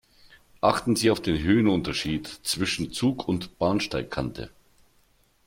Achten 0.61 0.95
Sie 0.95 1.11
auf 1.11 1.21
den 1.21 1.37
Höhenunterschied 1.37 2.27
zwischen 2.41 2.91
Zug 2.91 3.27
und 3.27 3.59
Bahnsteigkante. 3.59 4.49